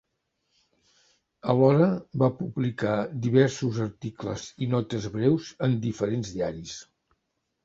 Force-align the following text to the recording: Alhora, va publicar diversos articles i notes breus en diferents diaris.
Alhora, 1.51 1.89
va 2.23 2.29
publicar 2.39 2.95
diversos 3.27 3.77
articles 3.85 4.47
i 4.67 4.71
notes 4.73 5.07
breus 5.19 5.53
en 5.69 5.77
diferents 5.85 6.33
diaris. 6.39 6.75